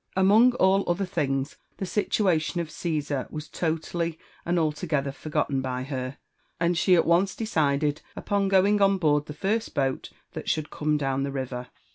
[0.17, 5.83] Among all other things, the situation of Caesar was totally and alto gether forgotten by
[5.83, 6.17] her,
[6.59, 10.97] and she at once decided upon going on board the first boat thai should come
[10.97, 11.67] down the river.